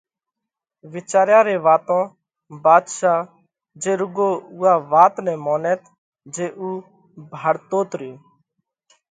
[0.93, 2.03] وِيچاريا ري واتون
[2.63, 3.13] ڀاڌشا
[3.81, 5.81] جي رُوڳو اُوئا وات نئہ مونئت
[6.33, 6.67] جي اُو
[7.41, 8.15] ڀاۯتوت ريو،